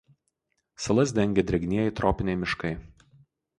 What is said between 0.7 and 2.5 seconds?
Salas dengia drėgnieji tropiniai